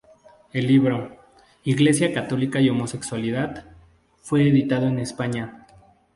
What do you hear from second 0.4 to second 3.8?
El libro "Iglesia católica y homosexualidad"